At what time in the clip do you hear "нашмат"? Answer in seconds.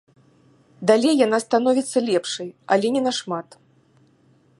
3.09-3.47